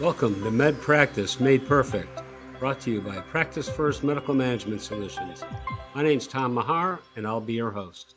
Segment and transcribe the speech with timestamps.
[0.00, 2.22] Welcome to Med Practice Made Perfect,
[2.58, 5.44] brought to you by Practice First Medical Management Solutions.
[5.94, 8.14] My name's Tom Maher, and I'll be your host.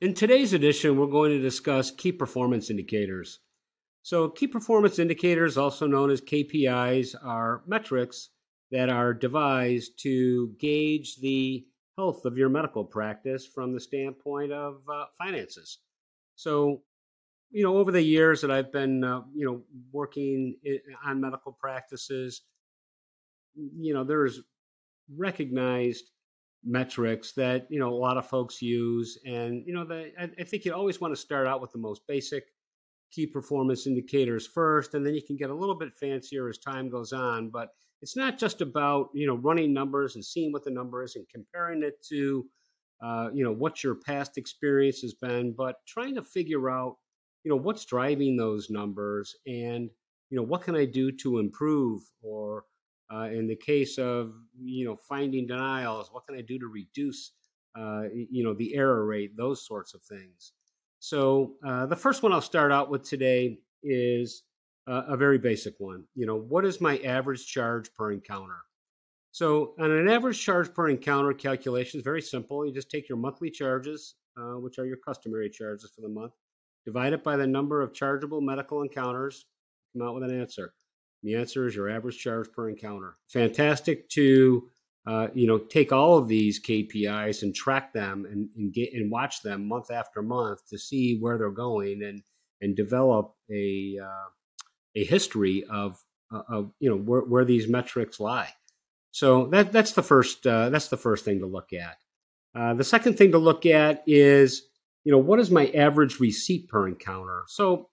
[0.00, 3.40] In today's edition, we're going to discuss key performance indicators.
[4.00, 8.30] So, key performance indicators, also known as KPIs, are metrics
[8.70, 11.66] that are devised to gauge the
[11.98, 15.80] health of your medical practice from the standpoint of uh, finances.
[16.36, 16.80] So,
[17.50, 19.62] you know, over the years that I've been, uh, you know,
[19.92, 20.56] working
[21.04, 22.42] on medical practices,
[23.54, 24.40] you know, there's
[25.16, 26.10] recognized
[26.64, 30.44] metrics that you know a lot of folks use, and you know, the, I, I
[30.44, 32.44] think you always want to start out with the most basic
[33.10, 36.88] key performance indicators first, and then you can get a little bit fancier as time
[36.88, 37.50] goes on.
[37.50, 37.70] But
[38.02, 41.26] it's not just about you know running numbers and seeing what the number is and
[41.28, 42.46] comparing it to
[43.02, 46.96] uh, you know what your past experience has been, but trying to figure out
[47.44, 49.90] you know what's driving those numbers and
[50.30, 52.02] you know what can i do to improve?
[52.22, 52.64] Or
[53.12, 57.32] uh, in the case of you know finding denials what can i do to reduce
[57.78, 59.36] uh, you know the error rate?
[59.36, 60.52] Those sorts of things.
[60.98, 64.42] So uh, the first one i'll start out with today is
[64.86, 68.58] a very basic one you know what is my average charge per encounter?
[69.32, 72.66] So on an average charge per encounter calculation is very simple.
[72.66, 76.32] You just take your monthly charges uh, which are your customary charges for the month
[76.86, 79.46] Divide it by the number of chargeable medical encounters.
[79.92, 80.72] Come out with an answer.
[81.22, 83.16] The answer is your average charge per encounter.
[83.28, 84.68] Fantastic to
[85.06, 89.10] uh, you know take all of these KPIs and track them and, and get and
[89.10, 92.22] watch them month after month to see where they're going and
[92.60, 94.28] and develop a uh,
[94.96, 95.98] a history of
[96.32, 98.50] uh, of you know where, where these metrics lie.
[99.10, 101.96] So that that's the first uh, that's the first thing to look at.
[102.54, 104.62] Uh, the second thing to look at is
[105.04, 107.44] you know, what is my average receipt per encounter?
[107.48, 107.88] So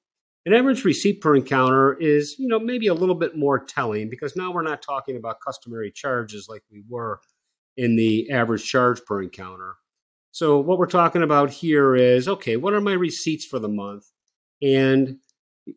[0.46, 4.36] an average receipt per encounter is, you know, maybe a little bit more telling because
[4.36, 7.20] now we're not talking about customary charges like we were
[7.76, 9.76] in the average charge per encounter.
[10.32, 14.06] So what we're talking about here is, okay, what are my receipts for the month?
[14.62, 15.18] And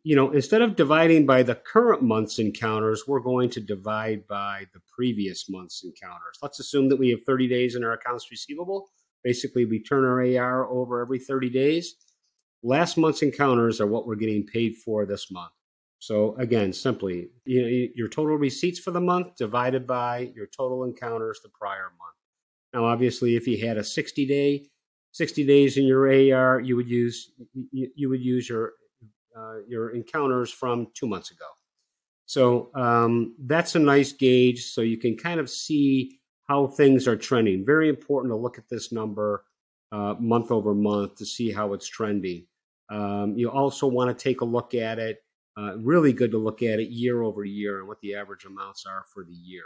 [0.05, 4.67] you know, instead of dividing by the current month's encounters, we're going to divide by
[4.73, 6.39] the previous month's encounters.
[6.43, 8.89] Let's assume that we have 30 days in our accounts receivable.
[9.23, 11.97] Basically, we turn our AR over every 30 days.
[12.63, 15.53] Last month's encounters are what we're getting paid for this month.
[15.99, 20.85] So again, simply, you know, your total receipts for the month divided by your total
[20.85, 22.17] encounters the prior month.
[22.73, 24.67] Now, obviously, if you had a 60 day,
[25.13, 27.33] 60 days in your AR, you would use
[27.71, 28.73] you, you would use your
[29.37, 31.47] uh, your encounters from two months ago.
[32.27, 36.20] So um, that's a nice gauge, so you can kind of see
[36.51, 37.65] how things are trending.
[37.65, 39.45] Very important to look at this number
[39.93, 42.45] uh, month over month to see how it's trending.
[42.91, 45.23] Um, you also want to take a look at it.
[45.57, 48.85] Uh, really good to look at it year over year and what the average amounts
[48.85, 49.63] are for the year.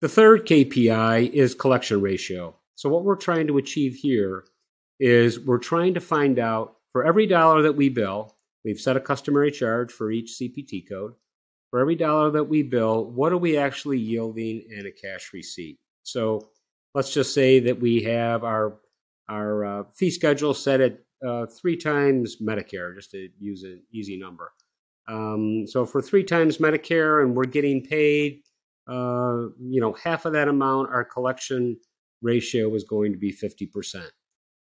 [0.00, 2.54] The third KPI is collection ratio.
[2.76, 4.44] So, what we're trying to achieve here
[5.00, 9.00] is we're trying to find out for every dollar that we bill, we've set a
[9.00, 11.14] customary charge for each CPT code.
[11.70, 15.78] For every dollar that we bill, what are we actually yielding in a cash receipt?
[16.12, 16.50] So
[16.94, 18.80] let's just say that we have our
[19.28, 24.16] our uh, fee schedule set at uh, three times Medicare, just to use an easy
[24.16, 24.52] number.
[25.08, 28.40] Um, so for three times Medicare, and we're getting paid,
[28.88, 31.76] uh, you know, half of that amount, our collection
[32.22, 34.10] ratio is going to be fifty percent.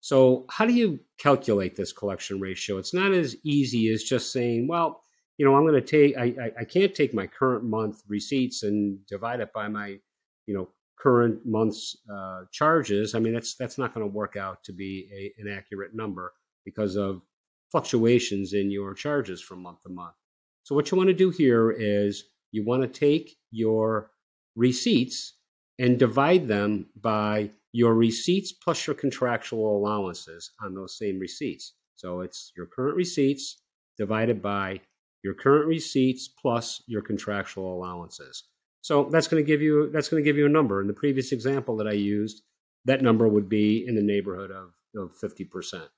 [0.00, 2.78] So how do you calculate this collection ratio?
[2.78, 5.02] It's not as easy as just saying, well,
[5.36, 8.62] you know, I'm going to take, I, I, I can't take my current month receipts
[8.62, 9.98] and divide it by my,
[10.46, 14.64] you know, current month's uh, charges, I mean that's that's not going to work out
[14.64, 16.32] to be a, an accurate number
[16.64, 17.22] because of
[17.70, 20.14] fluctuations in your charges from month to month.
[20.62, 24.10] So what you want to do here is you want to take your
[24.56, 25.34] receipts
[25.78, 31.74] and divide them by your receipts plus your contractual allowances on those same receipts.
[31.96, 33.62] So it's your current receipts
[33.98, 34.80] divided by
[35.22, 38.44] your current receipts plus your contractual allowances.
[38.82, 40.80] So that's going to give you that's going to give you a number.
[40.80, 42.42] In the previous example that I used,
[42.84, 45.88] that number would be in the neighborhood of of fifty percent.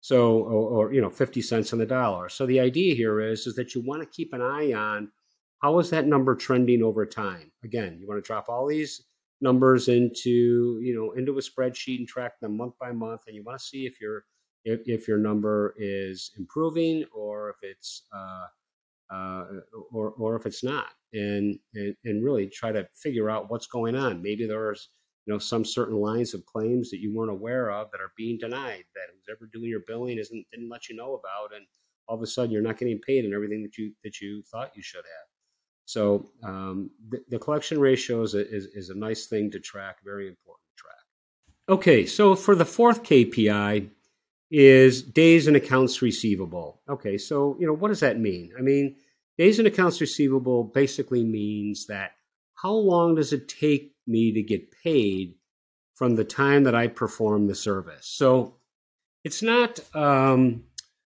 [0.00, 2.28] So or, or, you know fifty cents on the dollar.
[2.28, 5.10] So the idea here is is that you want to keep an eye on
[5.60, 7.50] how is that number trending over time.
[7.64, 9.02] Again, you want to drop all these
[9.40, 13.42] numbers into you know into a spreadsheet and track them month by month, and you
[13.42, 14.24] want to see if your
[14.64, 18.46] if, if your number is improving or if it's uh,
[19.10, 19.44] uh,
[19.92, 23.96] or or if it's not, and, and and really try to figure out what's going
[23.96, 24.22] on.
[24.22, 24.90] Maybe there's
[25.26, 28.38] you know some certain lines of claims that you weren't aware of that are being
[28.38, 31.66] denied that who's ever doing your billing isn't didn't let you know about, and
[32.06, 34.72] all of a sudden you're not getting paid and everything that you that you thought
[34.74, 35.28] you should have.
[35.88, 39.96] So um, the, the, collection ratio is a, is, is a nice thing to track,
[40.04, 41.76] very important to track.
[41.78, 43.88] Okay, so for the fourth KPI
[44.50, 46.80] is days in accounts receivable.
[46.88, 48.52] Okay, so you know what does that mean?
[48.58, 48.96] I mean,
[49.36, 52.12] days in accounts receivable basically means that
[52.54, 55.34] how long does it take me to get paid
[55.94, 58.06] from the time that I perform the service?
[58.06, 58.56] So
[59.24, 60.64] it's not um,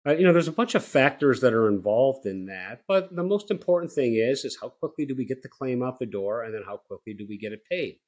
[0.07, 3.23] uh, you know, there's a bunch of factors that are involved in that, but the
[3.23, 6.43] most important thing is is how quickly do we get the claim out the door,
[6.43, 7.99] and then how quickly do we get it paid.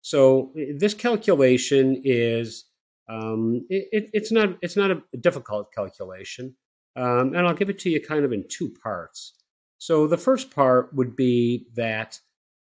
[0.00, 2.64] So this calculation is
[3.08, 6.56] um, it, it's not it's not a difficult calculation,
[6.96, 9.34] um, and I'll give it to you kind of in two parts.
[9.78, 12.18] So the first part would be that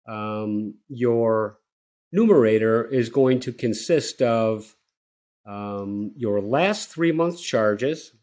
[0.07, 1.57] um, your
[2.11, 4.75] numerator is going to consist of
[5.45, 8.13] um, your last three months charges,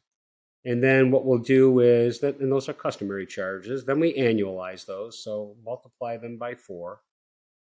[0.64, 3.84] and then what we'll do is that, and those are customary charges.
[3.84, 5.22] Then we annualize those.
[5.22, 7.00] So multiply them by four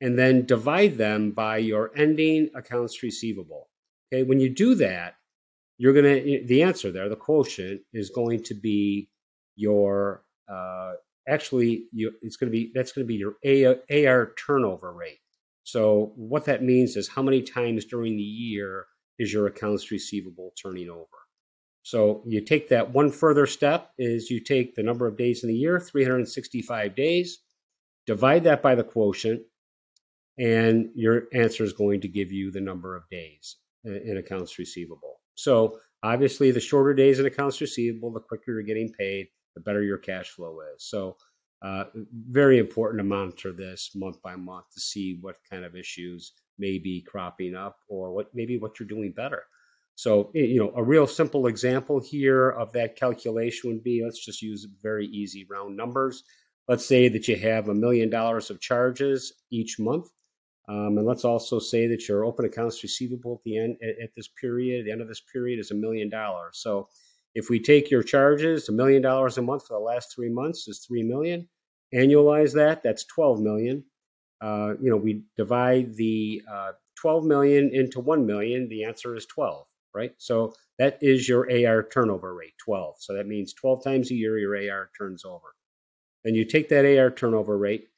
[0.00, 3.68] and then divide them by your ending accounts receivable.
[4.12, 4.22] Okay.
[4.22, 5.14] When you do that,
[5.78, 9.08] you're going to, the answer there, the quotient is going to be
[9.54, 10.92] your, uh,
[11.28, 15.20] actually, you, it's going to be, that's going to be your AR turnover rate.
[15.62, 18.86] So what that means is how many times during the year
[19.18, 21.06] is your accounts receivable turning over.
[21.82, 25.48] So you take that one further step is you take the number of days in
[25.48, 27.38] the year, 365 days,
[28.06, 29.42] divide that by the quotient,
[30.38, 35.20] and your answer is going to give you the number of days in accounts receivable.
[35.34, 39.82] So obviously, the shorter days in accounts receivable, the quicker you're getting paid, the better
[39.82, 40.88] your cash flow is.
[40.88, 41.16] So
[41.62, 41.84] uh,
[42.28, 46.78] very important to monitor this month by month to see what kind of issues may
[46.78, 49.42] be cropping up or what maybe what you're doing better.
[49.96, 54.40] So, you know, a real simple example here of that calculation would be let's just
[54.40, 56.22] use very easy round numbers.
[56.68, 60.06] Let's say that you have a million dollars of charges each month.
[60.68, 64.14] Um, and let's also say that your open accounts receivable at the end at, at
[64.14, 66.58] this period, the end of this period, is a million dollars.
[66.58, 66.88] So
[67.34, 70.68] if we take your charges, a million dollars a month for the last three months
[70.68, 71.48] is three million.
[71.94, 73.84] Annualize that, that's 12 million.
[74.40, 79.24] Uh, you know, we divide the uh, 12 million into 1 million, the answer is
[79.26, 80.12] 12 right?
[80.18, 82.96] So that is your AR turnover rate, 12.
[82.98, 85.54] So that means 12 times a year your AR turns over.
[86.24, 87.88] And you take that AR turnover rate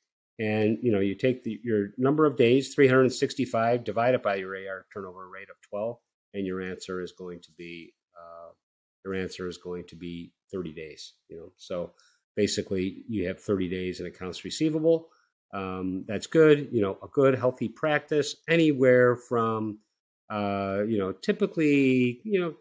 [0.40, 4.56] and you know you take the, your number of days 365 divide it by your
[4.56, 5.96] AR turnover rate of 12
[6.34, 8.50] and your answer is going to be uh,
[9.04, 11.92] your answer is going to be 30 days you know so
[12.36, 15.08] basically you have 30 days in accounts receivable
[15.52, 19.78] um, that's good you know a good healthy practice anywhere from
[20.30, 22.54] uh, you know, typically, you know,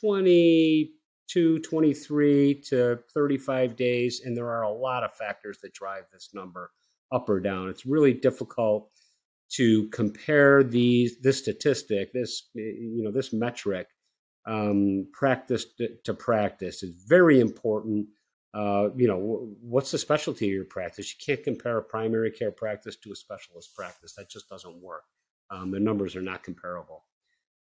[0.00, 4.22] 22, 23 to 35 days.
[4.24, 6.72] And there are a lot of factors that drive this number
[7.14, 7.68] up or down.
[7.68, 8.90] It's really difficult
[9.52, 13.86] to compare these, this statistic, this, you know, this metric,
[14.46, 16.82] um, practice to, to practice.
[16.82, 18.08] It's very important.
[18.52, 21.12] Uh, you know, what's the specialty of your practice?
[21.12, 24.14] You can't compare a primary care practice to a specialist practice.
[24.14, 25.04] That just doesn't work.
[25.50, 27.04] Um, the numbers are not comparable.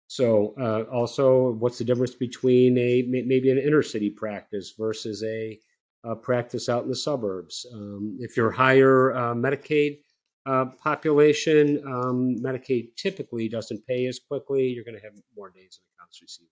[0.07, 5.57] So, uh, also, what's the difference between a maybe an inner city practice versus a,
[6.03, 7.65] a practice out in the suburbs?
[7.73, 9.99] Um, if you're higher uh, Medicaid
[10.45, 14.67] uh, population, um, Medicaid typically doesn't pay as quickly.
[14.67, 16.51] You're going to have more days in accounts receivable.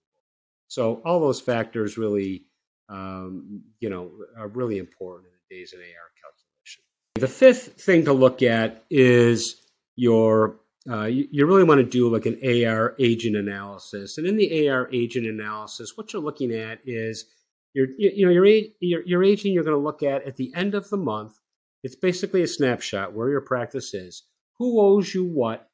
[0.67, 2.45] So, all those factors really,
[2.89, 5.85] um, you know, are really important in the days in AR
[6.21, 6.83] calculation.
[7.15, 10.59] The fifth thing to look at is your
[10.89, 14.17] uh, you, you, really want to do like an AR aging analysis.
[14.17, 17.25] And in the AR aging analysis, what you're looking at is
[17.79, 18.45] your you, know your,
[18.79, 21.39] your your aging you're going to look at at the end of the month.
[21.83, 24.23] It's basically a snapshot where your practice is,
[24.57, 25.69] who owes you what,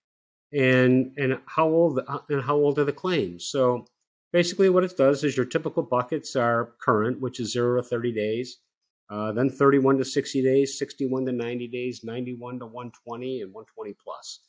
[0.53, 3.49] and and how old and how old are the claims.
[3.49, 3.85] So
[4.31, 8.13] basically, what it does is your typical buckets are current, which is zero to thirty
[8.13, 8.59] days.
[9.07, 13.95] Uh, then 31 to 60 days, 61 to 90 days, 91 to 120, and 120
[14.03, 14.39] plus.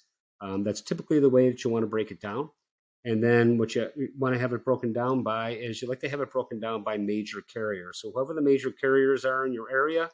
[0.41, 2.49] Um, that's typically the way that you want to break it down.
[3.07, 6.09] And then what you want to have it broken down by is you like to
[6.09, 8.01] have it broken down by major carriers.
[8.03, 10.11] So whoever the major carriers are in your area,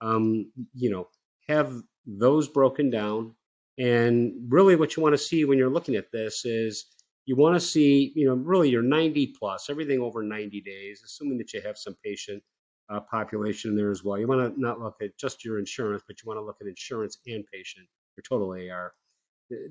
[0.00, 1.06] um, you know,
[1.46, 1.72] have
[2.04, 3.36] those broken down.
[3.78, 6.86] And really, what you want to see when you're looking at this is
[7.26, 11.38] you want to see, you know, really your 90 plus, everything over 90 days, assuming
[11.38, 12.42] that you have some patient
[12.90, 14.18] uh, population in there as well.
[14.18, 16.66] You want to not look at just your insurance, but you want to look at
[16.66, 18.94] insurance and patient, your total AR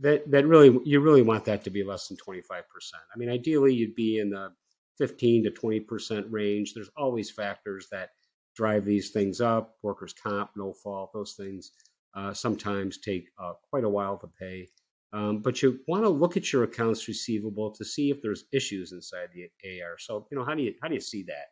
[0.01, 2.61] that that really you really want that to be less than 25%.
[2.93, 4.51] I mean, ideally you'd be in the
[4.97, 6.73] 15 to 20% range.
[6.73, 8.09] There's always factors that
[8.55, 11.71] drive these things up workers' comp, no fault, those things
[12.15, 14.67] uh, sometimes take uh, quite a while to pay.
[15.13, 18.91] Um, but you want to look at your accounts receivable to see if there's issues
[18.91, 19.97] inside the AR.
[19.97, 21.47] So, you know, how do you how do you see that?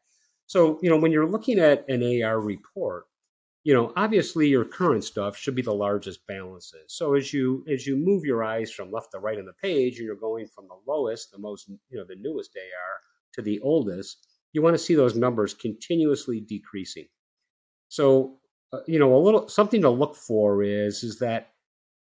[0.45, 3.05] So, you know, when you're looking at an AR report,
[3.63, 6.85] you know, obviously your current stuff should be the largest balances.
[6.87, 9.97] So as you as you move your eyes from left to right on the page,
[9.97, 12.99] and you're going from the lowest, the most, you know, the newest AR
[13.33, 17.07] to the oldest, you want to see those numbers continuously decreasing.
[17.89, 18.37] So,
[18.71, 21.51] uh, you know, a little something to look for is is that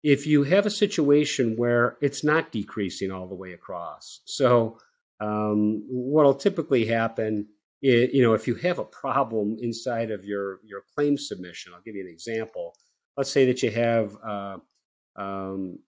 [0.02, 4.20] if you have a situation where it's not decreasing all the way across.
[4.24, 4.78] So,
[5.20, 7.48] um, what'll typically happen
[7.82, 11.82] is, you know, if you have a problem inside of your your claim submission, I'll
[11.82, 12.74] give you an example.
[13.16, 14.56] Let's say that you have, uh,
[15.16, 15.78] um,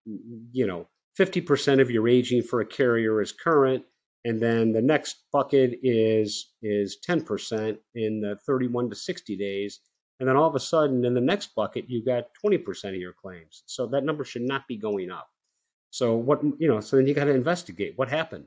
[0.53, 3.85] you know, fifty percent of your aging for a carrier is current,
[4.25, 9.81] and then the next bucket is is ten percent in the thirty-one to sixty days
[10.23, 13.13] and then all of a sudden, in the next bucket, you got 20% of your
[13.13, 13.65] claims.
[13.67, 15.29] So that number should not be going up.
[15.91, 18.47] So what, you know, so then you got to investigate what happened.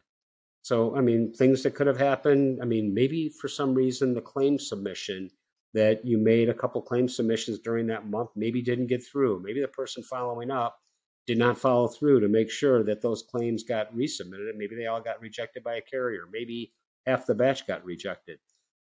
[0.65, 2.57] So, I mean, things that could have happened.
[2.59, 5.29] I mean, maybe for some reason the claim submission
[5.75, 9.43] that you made a couple claim submissions during that month maybe didn't get through.
[9.43, 10.79] Maybe the person following up
[11.27, 14.87] did not follow through to make sure that those claims got resubmitted and maybe they
[14.87, 16.23] all got rejected by a carrier.
[16.33, 16.73] Maybe
[17.05, 18.39] half the batch got rejected.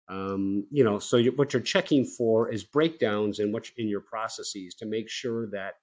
[0.09, 4.01] Um, you know, so you, what you're checking for is breakdowns in what in your
[4.01, 5.75] processes to make sure that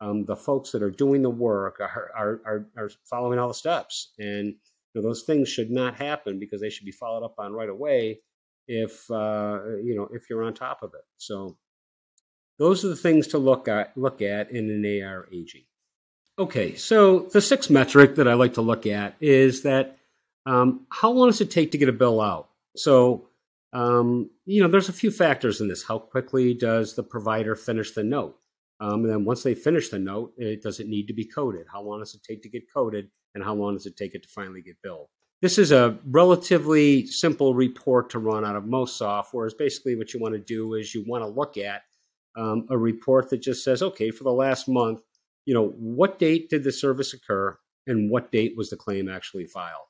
[0.00, 3.54] um, the folks that are doing the work are, are, are, are following all the
[3.54, 4.14] steps.
[4.18, 4.54] And
[4.94, 8.20] know, those things should not happen because they should be followed up on right away
[8.68, 11.04] if uh, you know if you're on top of it.
[11.16, 11.56] So
[12.58, 15.64] those are the things to look at look at in an AR aging.
[16.38, 19.98] Okay, so the sixth metric that I like to look at is that
[20.46, 22.48] um, how long does it take to get a bill out?
[22.76, 23.28] So
[23.72, 25.84] um, you know, there's a few factors in this.
[25.84, 28.38] How quickly does the provider finish the note?
[28.80, 31.66] Um, and then once they finish the note, it, does it need to be coded?
[31.70, 33.08] How long does it take to get coded?
[33.34, 35.08] And how long does it take it to finally get billed?
[35.40, 39.56] This is a relatively simple report to run out of most softwares.
[39.56, 41.82] Basically, what you want to do is you want to look at
[42.36, 45.00] um, a report that just says, okay, for the last month,
[45.44, 49.46] you know, what date did the service occur and what date was the claim actually
[49.46, 49.86] filed?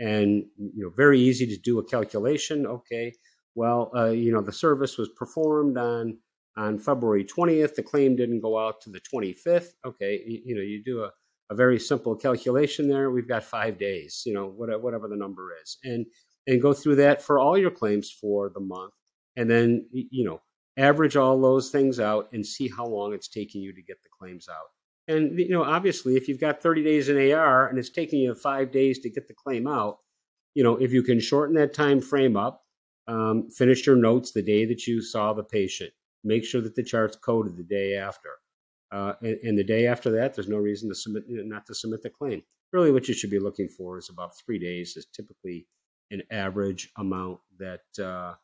[0.00, 3.12] and you know very easy to do a calculation okay
[3.54, 6.16] well uh, you know the service was performed on
[6.58, 10.60] on february 20th the claim didn't go out to the 25th okay you, you know
[10.60, 11.10] you do a,
[11.50, 15.48] a very simple calculation there we've got five days you know whatever, whatever the number
[15.62, 16.04] is and
[16.46, 18.92] and go through that for all your claims for the month
[19.36, 20.40] and then you know
[20.76, 24.08] average all those things out and see how long it's taking you to get the
[24.18, 24.68] claims out
[25.08, 28.34] and you know, obviously, if you've got 30 days in AR and it's taking you
[28.34, 29.98] five days to get the claim out,
[30.54, 32.62] you know, if you can shorten that time frame up,
[33.08, 35.92] um, finish your notes the day that you saw the patient.
[36.24, 38.30] Make sure that the chart's coded the day after,
[38.90, 42.02] uh, and, and, the day after that, there's no reason to submit not to submit
[42.02, 42.42] the claim.
[42.72, 44.96] Really, what you should be looking for is about three days.
[44.96, 45.66] Is typically
[46.10, 48.34] an average amount that uh,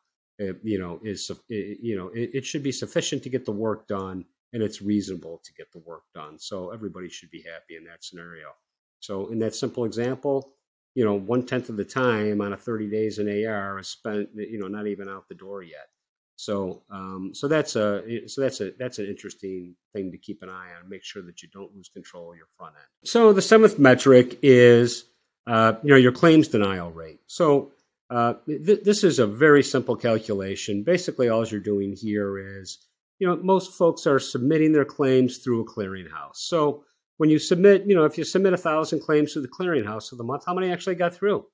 [0.63, 4.25] you know is you know it, it should be sufficient to get the work done
[4.55, 6.39] and it's reasonable to get the work done.
[6.39, 8.53] So everybody should be happy in that scenario.
[9.01, 10.53] So in that simple example,
[10.95, 14.29] you know, one tenth of the time on a 30 days in AR is spent,
[14.33, 15.89] you know, not even out the door yet.
[16.37, 20.49] So, um, so that's a so that's a that's an interesting thing to keep an
[20.49, 20.89] eye on.
[20.89, 23.09] Make sure that you don't lose control of your front end.
[23.09, 25.05] So the seventh metric is,
[25.47, 27.19] uh, you know, your claims denial rate.
[27.27, 27.71] So
[28.09, 30.83] uh, th- this is a very simple calculation.
[30.83, 32.85] Basically, all you're doing here is
[33.19, 36.35] you know, most folks are submitting their claims through a clearinghouse.
[36.35, 36.83] So
[37.17, 40.15] when you submit, you know, if you submit a thousand claims to the clearinghouse for
[40.15, 41.45] the month, how many actually got through?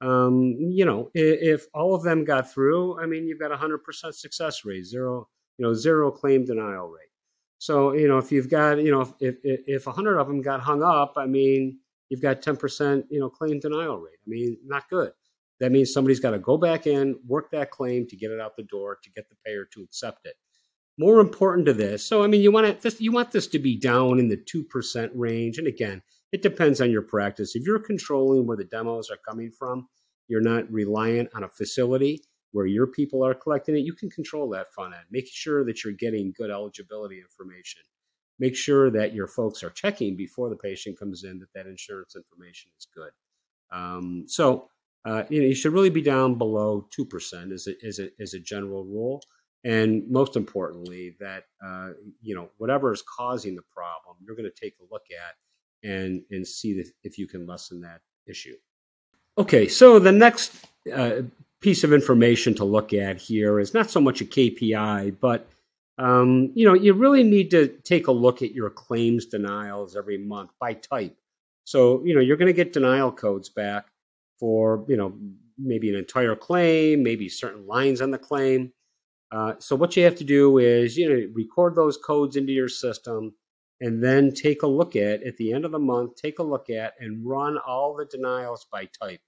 [0.00, 3.56] Um, you know, if, if all of them got through, I mean, you've got a
[3.56, 7.08] hundred percent success rate, zero, you know, zero claim denial rate.
[7.58, 10.60] So, you know, if you've got, you know, if if a hundred of them got
[10.60, 11.78] hung up, I mean,
[12.10, 14.18] you've got ten percent, you know, claim denial rate.
[14.26, 15.12] I mean, not good.
[15.60, 18.56] That means somebody's got to go back in, work that claim to get it out
[18.56, 20.34] the door, to get the payer to accept it
[20.98, 22.04] more important to this.
[22.04, 24.64] So, I mean, you want this, you want this to be down in the two
[24.64, 25.58] percent range.
[25.58, 26.02] And again,
[26.32, 27.54] it depends on your practice.
[27.54, 29.88] If you're controlling where the demos are coming from,
[30.28, 33.80] you're not reliant on a facility where your people are collecting it.
[33.80, 35.04] You can control that front end.
[35.10, 37.82] Make sure that you're getting good eligibility information.
[38.38, 42.16] Make sure that your folks are checking before the patient comes in that that insurance
[42.16, 43.10] information is good.
[43.70, 44.68] Um, so,
[45.04, 48.10] uh, you know, you should really be down below two percent as a, as a
[48.20, 49.22] as a general rule
[49.66, 51.90] and most importantly that uh,
[52.22, 55.34] you know whatever is causing the problem you're going to take a look at
[55.82, 58.56] and and see if you can lessen that issue
[59.38, 60.64] Okay, so the next
[60.94, 61.22] uh,
[61.60, 65.46] piece of information to look at here is not so much a KPI, but
[65.98, 70.18] um, you know, you really need to take a look at your claims denials every
[70.18, 71.16] month by type.
[71.64, 73.86] So, you know, you're going to get denial codes back
[74.38, 75.14] for, you know,
[75.58, 78.72] maybe an entire claim, maybe certain lines on the claim.
[79.32, 82.68] Uh, so, what you have to do is, you know, record those codes into your
[82.68, 83.34] system
[83.80, 86.70] and then take a look at, at the end of the month, take a look
[86.70, 89.20] at and run all the denials by type.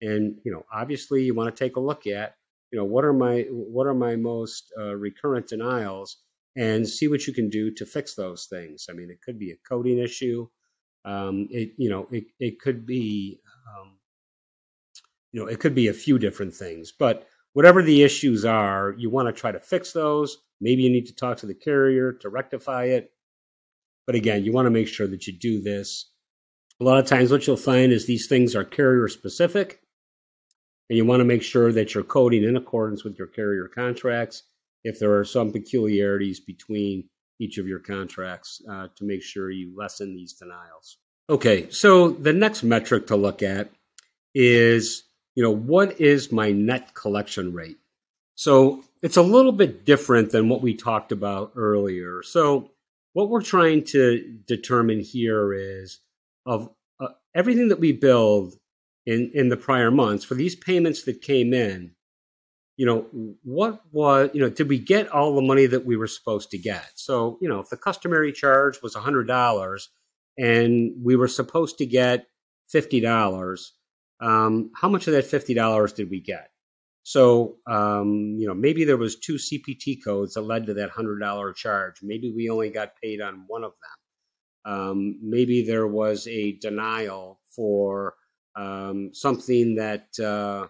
[0.00, 2.34] And, you know, obviously you want to take a look at
[2.70, 6.18] you know what are my what are my most uh, recurrent denials
[6.56, 8.86] and see what you can do to fix those things.
[8.90, 10.48] I mean it could be a coding issue.
[11.04, 13.98] Um, it you know it, it could be um,
[15.32, 19.08] you know it could be a few different things but whatever the issues are you
[19.08, 20.38] want to try to fix those.
[20.60, 23.12] Maybe you need to talk to the carrier to rectify it
[24.08, 26.10] but again you want to make sure that you do this
[26.80, 29.82] a lot of times what you'll find is these things are carrier specific
[30.88, 34.44] and you want to make sure that you're coding in accordance with your carrier contracts.
[34.84, 37.08] If there are some peculiarities between
[37.40, 40.98] each of your contracts uh, to make sure you lessen these denials.
[41.30, 43.70] Okay, so the next metric to look at
[44.34, 47.76] is, you know, what is my net collection rate?
[48.34, 52.22] So it's a little bit different than what we talked about earlier.
[52.22, 52.70] So
[53.18, 55.98] what we're trying to determine here is
[56.46, 56.70] of
[57.00, 58.54] uh, everything that we build
[59.06, 61.96] in in the prior months for these payments that came in
[62.76, 66.06] you know what was you know did we get all the money that we were
[66.06, 66.92] supposed to get?
[66.94, 69.82] So you know if the customary charge was $100
[70.38, 72.26] and we were supposed to get
[72.72, 73.70] $50
[74.20, 76.50] um, how much of that $50 did we get
[77.08, 81.54] so um, you know maybe there was two cpt codes that led to that $100
[81.54, 83.98] charge maybe we only got paid on one of them
[84.68, 88.14] um, maybe there was a denial for
[88.54, 90.66] um, something that uh,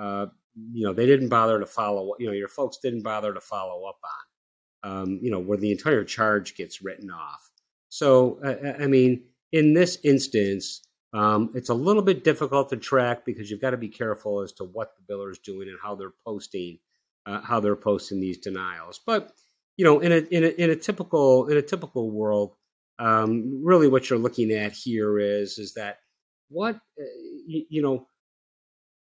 [0.00, 0.26] uh,
[0.72, 2.14] you know they didn't bother to follow.
[2.18, 4.20] You know, your folks didn't bother to follow up on.
[4.82, 7.50] Um, you know, where the entire charge gets written off.
[7.90, 10.80] So, uh, I mean, in this instance,
[11.12, 14.52] um, it's a little bit difficult to track because you've got to be careful as
[14.52, 16.78] to what the biller is doing and how they're posting,
[17.26, 19.00] uh, how they're posting these denials.
[19.04, 19.32] But
[19.76, 22.54] you know, in a in a, in a typical in a typical world,
[22.98, 25.98] um, really what you're looking at here is is that
[26.48, 27.04] what uh,
[27.46, 28.06] you, you know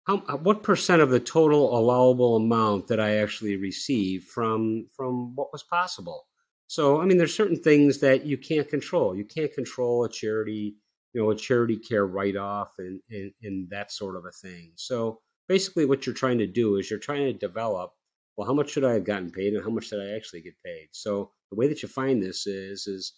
[0.06, 5.36] how uh, what percent of the total allowable amount that I actually receive from from
[5.36, 6.28] what was possible.
[6.68, 9.16] So I mean, there's certain things that you can't control.
[9.16, 10.76] You can't control a charity,
[11.14, 14.72] you know, a charity care write off and, and and that sort of a thing.
[14.76, 17.92] So basically, what you're trying to do is you're trying to develop.
[18.38, 20.54] Well, how much should I have gotten paid, and how much did I actually get
[20.66, 20.88] paid?
[20.92, 23.14] So the way that you find this is is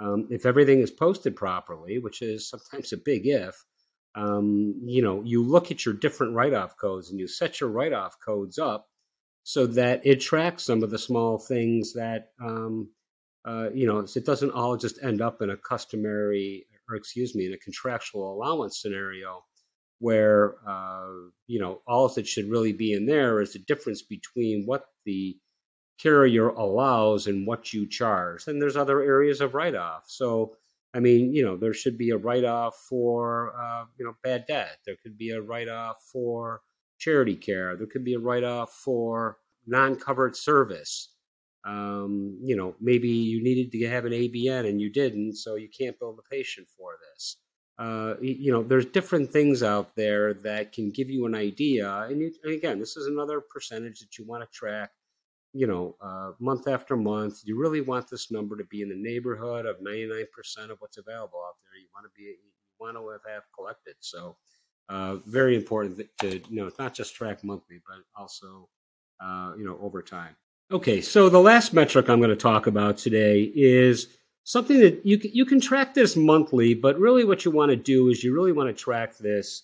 [0.00, 3.64] um, if everything is posted properly, which is sometimes a big if,
[4.14, 8.16] um, you know, you look at your different write-off codes and you set your write-off
[8.24, 8.88] codes up
[9.44, 12.90] so that it tracks some of the small things that, um,
[13.46, 17.46] uh, you know, it doesn't all just end up in a customary, or excuse me,
[17.46, 19.42] in a contractual allowance scenario
[19.98, 21.06] where, uh,
[21.46, 25.36] you know, all that should really be in there is the difference between what the
[25.98, 28.46] carrier allows and what you charge.
[28.46, 30.04] And there's other areas of write off.
[30.06, 30.56] So,
[30.94, 34.44] I mean, you know, there should be a write off for, uh, you know, bad
[34.46, 34.78] debt.
[34.84, 36.60] There could be a write off for
[36.98, 37.76] charity care.
[37.76, 41.14] There could be a write off for non covered service.
[41.66, 45.68] Um, you know, maybe you needed to have an ABN and you didn't, so you
[45.68, 47.38] can't bill the patient for this.
[47.78, 52.06] Uh, you know, there's different things out there that can give you an idea.
[52.08, 54.90] And, you, and again, this is another percentage that you want to track
[55.56, 57.40] you know, uh, month after month.
[57.44, 60.24] You really want this number to be in the neighborhood of 99%
[60.70, 61.80] of what's available out there.
[61.80, 63.94] You want to be, you want to have collected.
[64.00, 64.36] So,
[64.90, 68.68] uh, very important to, you know, not just track monthly, but also,
[69.24, 70.36] uh, you know, over time.
[70.72, 74.08] Okay, so the last metric I'm going to talk about today is
[74.42, 78.08] something that you you can track this monthly, but really what you want to do
[78.08, 79.62] is you really want to track this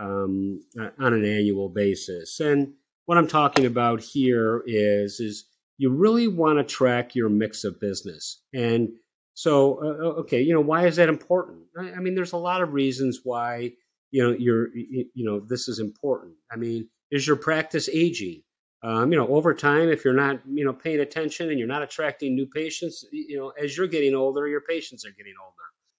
[0.00, 0.60] um,
[0.98, 2.40] on an annual basis.
[2.40, 2.72] And
[3.06, 5.44] what I'm talking about here is is
[5.78, 8.42] you really want to track your mix of business.
[8.52, 8.88] And
[9.34, 11.60] so, uh, uh okay, you know, why is that important?
[11.78, 13.70] I, I, mean, there's a lot of reasons why
[14.10, 16.34] you know you're you know this is important.
[16.50, 18.42] I mean, is your practice aging?
[18.82, 21.82] Um, you know, over time, if you're not you know paying attention and you're not
[21.82, 25.54] attracting new patients, you know, as you're getting older, your patients are getting older.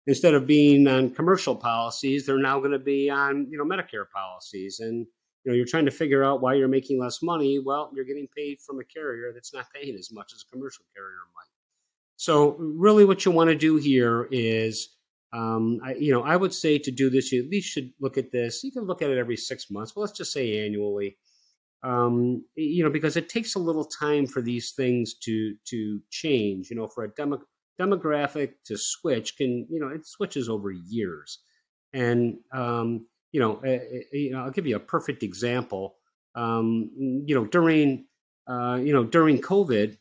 [0.08, 4.10] Instead of being on commercial policies, they're now going to be on you know Medicare
[4.14, 5.06] policies and
[5.44, 8.28] you know you're trying to figure out why you're making less money well you're getting
[8.36, 11.50] paid from a carrier that's not paying as much as a commercial carrier might
[12.16, 14.96] so really what you want to do here is
[15.34, 18.18] um, I, you know, I would say to do this, you at least should look
[18.18, 18.64] at this.
[18.64, 21.18] You can look at it every six months, but let's just say annually.
[21.84, 26.70] Um, you know, because it takes a little time for these things to to change.
[26.70, 27.42] You know, for a demo,
[27.80, 31.40] demographic to switch can you know it switches over years,
[31.94, 33.80] and um, you know, uh,
[34.12, 35.96] you know, I'll give you a perfect example.
[36.36, 36.90] Um,
[37.26, 38.06] you know, during
[38.48, 39.98] uh, you know during COVID,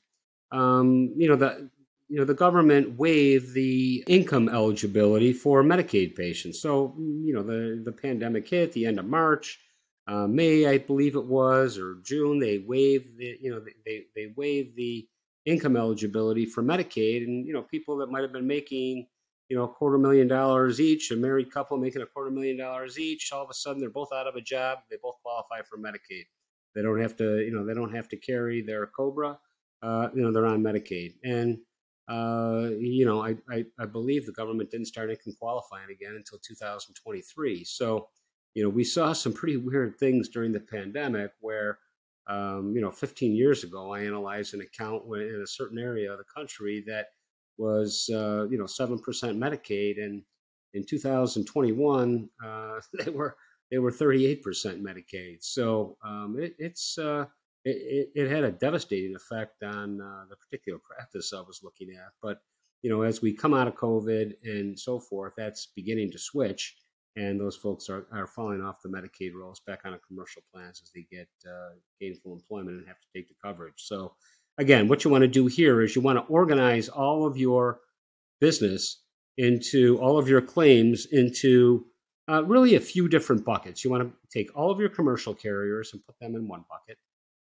[0.52, 1.70] um, you know the
[2.08, 6.60] you know the government waived the income eligibility for Medicaid patients.
[6.60, 9.60] So you know the the pandemic hit the end of March,
[10.10, 12.40] uh, May I believe it was or June.
[12.40, 15.06] They waived the you know they they waived the
[15.46, 19.06] income eligibility for Medicaid, and you know people that might have been making
[19.48, 22.98] you know a quarter million dollars each, a married couple making a quarter million dollars
[22.98, 24.80] each, all of a sudden they're both out of a job.
[24.90, 26.24] They both qualify for Medicaid.
[26.74, 29.38] They don't have to you know they don't have to carry their Cobra.
[29.80, 31.58] Uh, you know they're on Medicaid and
[32.08, 36.40] uh, you know, I, I, I, believe the government didn't start income qualifying again until
[36.44, 37.62] 2023.
[37.62, 38.08] So,
[38.54, 41.78] you know, we saw some pretty weird things during the pandemic where,
[42.28, 46.18] um, you know, 15 years ago, I analyzed an account in a certain area of
[46.18, 47.06] the country that
[47.58, 50.02] was, uh, you know, 7% Medicaid.
[50.02, 50.22] And
[50.74, 53.36] in 2021, uh, they were
[53.70, 54.42] they were 38%
[54.82, 55.36] Medicaid.
[55.42, 57.26] So um, it, it's, uh,
[57.64, 61.90] it, it, it had a devastating effect on uh, the particular practice I was looking
[61.90, 62.10] at.
[62.20, 62.40] But
[62.82, 66.76] you know, as we come out of COVID and so forth, that's beginning to switch,
[67.20, 70.90] and those folks are, are falling off the Medicaid rolls back on commercial plans as
[70.94, 73.74] they get uh, gainful employment and have to take the coverage.
[73.76, 74.14] So,
[74.58, 77.80] again, what you want to do here is you want to organize all of your
[78.40, 79.02] business
[79.36, 81.84] into all of your claims into
[82.30, 83.84] uh, really a few different buckets.
[83.84, 86.96] You want to take all of your commercial carriers and put them in one bucket.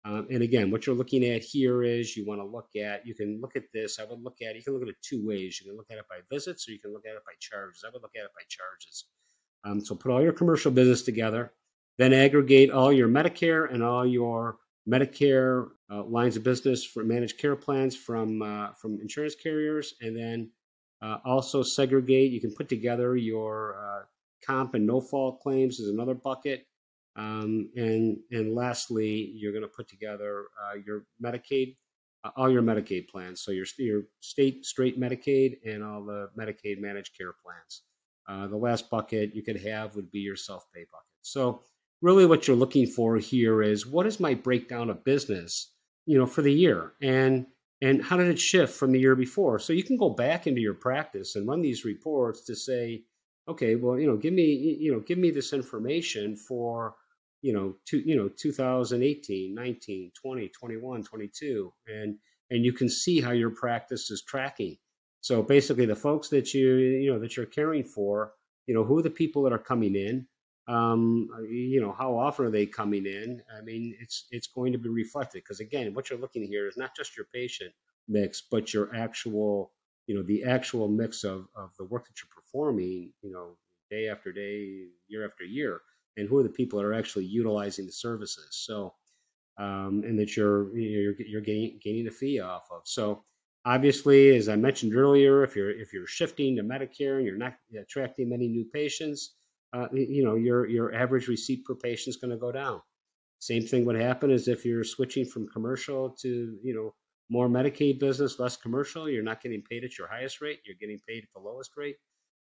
[0.05, 3.15] Um, and again, what you're looking at here is you want to look at, you
[3.15, 3.99] can look at this.
[3.99, 5.61] I would look at, you can look at it two ways.
[5.61, 7.85] You can look at it by visits or you can look at it by charges.
[7.85, 9.05] I would look at it by charges.
[9.65, 11.53] Um, so put all your commercial business together,
[11.99, 17.39] then aggregate all your Medicare and all your Medicare uh, lines of business for managed
[17.39, 20.51] care plans from uh, from insurance carriers, and then
[21.03, 22.33] uh, also segregate.
[22.33, 24.05] You can put together your uh,
[24.45, 26.67] comp and no fault claims is another bucket.
[27.17, 31.77] Um, and and lastly, you're going to put together uh, your Medicaid,
[32.25, 33.43] uh, all your Medicaid plans.
[33.43, 37.83] So your your state straight Medicaid and all the Medicaid managed care plans.
[38.29, 41.07] Uh, the last bucket you could have would be your self pay bucket.
[41.23, 41.63] So
[42.03, 45.73] really, what you're looking for here is what is my breakdown of business,
[46.07, 47.47] you know, for the year, and
[47.81, 49.59] and how did it shift from the year before?
[49.59, 53.05] So you can go back into your practice and run these reports to say,
[53.49, 56.95] okay, well, you know, give me you know give me this information for
[57.43, 62.17] you know, two, you know, 2018, 19, 20, 21, 22, and
[62.51, 64.77] and you can see how your practice is tracking.
[65.21, 68.33] So basically, the folks that you you know that you're caring for,
[68.67, 70.27] you know, who are the people that are coming in?
[70.69, 73.43] Um, you know, how often are they coming in?
[73.57, 76.77] I mean, it's it's going to be reflected because again, what you're looking here is
[76.77, 77.73] not just your patient
[78.09, 79.73] mix, but your actual,
[80.07, 83.57] you know, the actual mix of of the work that you're performing, you know,
[83.91, 85.81] day after day, year after year
[86.17, 88.49] and who are the people that are actually utilizing the services.
[88.51, 88.95] So,
[89.59, 92.83] um, and that you're you're, you're gaining, gaining a fee off of.
[92.85, 93.25] So,
[93.69, 97.55] obviously, as I mentioned earlier, if you're if you're shifting to Medicare and you're not
[97.79, 99.37] attracting many new patients,
[99.73, 102.81] uh, you know your your average receipt per patient is going to go down.
[103.41, 106.95] Same thing would happen as if you're switching from commercial to you know
[107.31, 109.09] more Medicaid business, less commercial.
[109.09, 110.61] You're not getting paid at your highest rate.
[110.65, 111.97] You're getting paid at the lowest rate.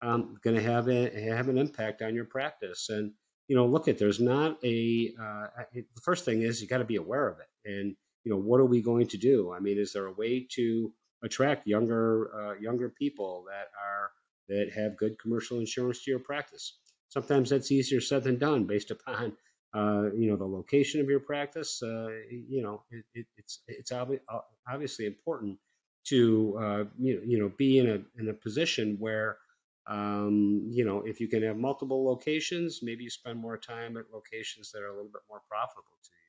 [0.02, 3.12] Um, going to have a, have an impact on your practice and
[3.48, 6.84] you know, look at there's not a uh, the first thing is you got to
[6.84, 9.52] be aware of it, and you know, what are we going to do?
[9.52, 10.92] I mean, is there a way to
[11.24, 14.10] attract younger uh, younger people that are
[14.48, 16.78] that have good commercial insurance to your practice?
[17.08, 19.36] Sometimes that's easier said than done, based upon
[19.74, 21.82] uh, you know the location of your practice.
[21.82, 24.20] Uh, you know, it, it, it's it's obvi-
[24.68, 25.58] obviously important
[26.04, 29.38] to uh, you know you know be in a in a position where
[29.86, 34.06] um, you know, if you can have multiple locations, maybe you spend more time at
[34.12, 36.24] locations that are a little bit more profitable to you.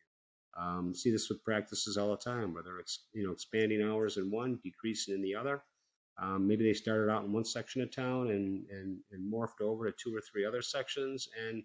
[0.57, 4.31] Um, see this with practices all the time, whether it's you know expanding hours in
[4.31, 5.63] one, decreasing in the other.
[6.21, 9.85] Um, maybe they started out in one section of town and, and, and morphed over
[9.85, 11.63] to two or three other sections, and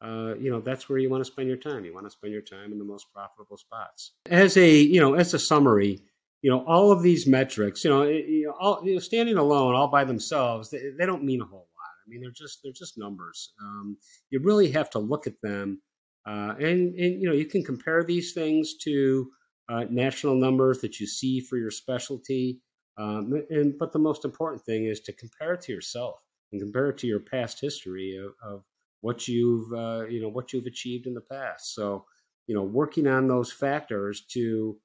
[0.00, 1.84] uh, you know that's where you want to spend your time.
[1.84, 4.12] You want to spend your time in the most profitable spots.
[4.28, 6.00] As a you know as a summary,
[6.44, 9.74] you know, all of these metrics, you know, you know, all, you know standing alone,
[9.74, 11.94] all by themselves, they, they, don't mean a whole lot.
[12.04, 13.54] I mean, they're just they're just numbers.
[13.62, 13.96] Um,
[14.28, 15.80] you really have to look at them,
[16.26, 19.30] uh, and and you know, you can compare these things to
[19.68, 22.60] uh, national numbers that you see for your specialty.
[22.96, 26.16] Um, and but the most important thing is to compare it to yourself
[26.52, 28.62] and compare it to your past history of, of
[29.00, 31.74] what you've uh, you know what you've achieved in the past.
[31.74, 32.06] So
[32.46, 34.76] you know, working on those factors to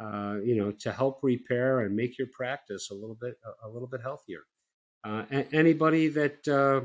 [0.00, 3.68] uh, you know to help repair and make your practice a little bit a, a
[3.68, 4.42] little bit healthier.
[5.02, 6.80] Uh, anybody that uh,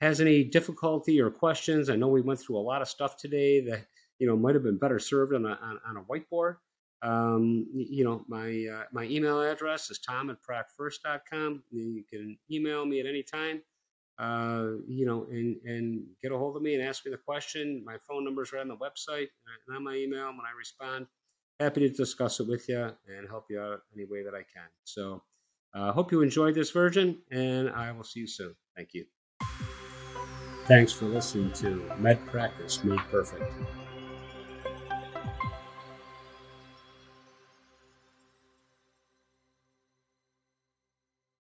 [0.00, 3.60] has any difficulty or questions, I know we went through a lot of stuff today
[3.60, 3.86] that
[4.18, 6.56] you know might have been better served on a, on, on a whiteboard.
[7.02, 11.62] Um, you know, my uh, my email address is tom at pracfirst.com.
[11.70, 13.62] You can email me at any time,
[14.18, 17.82] uh, you know, and, and get a hold of me and ask me the question.
[17.86, 19.28] My phone number is right on the website
[19.68, 21.06] and on my email when I respond.
[21.58, 24.68] Happy to discuss it with you and help you out any way that I can.
[24.84, 25.22] So
[25.74, 28.54] I uh, hope you enjoyed this version, and I will see you soon.
[28.76, 29.04] Thank you.
[30.70, 33.42] Thanks for listening to Med Practice Made Perfect.